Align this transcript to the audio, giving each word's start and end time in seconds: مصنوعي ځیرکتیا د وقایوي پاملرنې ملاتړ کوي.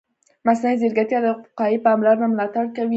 مصنوعي 0.45 0.75
ځیرکتیا 0.81 1.19
د 1.23 1.25
وقایوي 1.31 1.79
پاملرنې 1.85 2.27
ملاتړ 2.33 2.65
کوي. 2.75 2.89